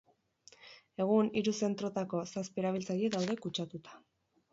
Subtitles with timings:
[1.03, 4.01] Egun, hiru zentrotako zazpi erabiltzaile daude kutsatuta.